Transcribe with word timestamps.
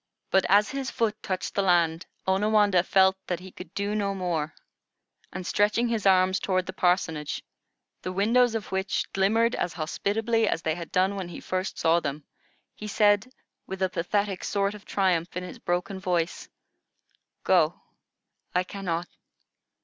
But 0.31 0.47
as 0.49 0.71
his 0.71 0.89
foot 0.89 1.21
touched 1.21 1.53
the 1.53 1.61
land, 1.61 2.07
Onawandah 2.25 2.81
felt 2.83 3.17
that 3.27 3.39
he 3.39 3.51
could 3.51 3.71
do 3.75 3.93
no 3.93 4.15
more, 4.15 4.55
and 5.31 5.45
stretching 5.45 5.89
his 5.89 6.07
arms 6.07 6.39
toward 6.39 6.65
the 6.65 6.73
parsonage, 6.73 7.43
the 8.01 8.11
windows 8.11 8.55
of 8.55 8.71
which 8.71 9.05
glimmered 9.13 9.53
as 9.53 9.73
hospitably 9.73 10.47
as 10.47 10.63
they 10.63 10.73
had 10.73 10.91
done 10.91 11.15
when 11.15 11.27
he 11.29 11.39
first 11.39 11.77
saw 11.77 11.99
them, 11.99 12.23
he 12.73 12.87
said, 12.87 13.31
with 13.67 13.83
a 13.83 13.89
pathetic 13.89 14.43
sort 14.43 14.73
of 14.73 14.85
triumph 14.85 15.37
in 15.37 15.43
his 15.43 15.59
broken 15.59 15.99
voice: 15.99 16.49
"Go. 17.43 17.79
I 18.55 18.63
cannot. 18.63 19.07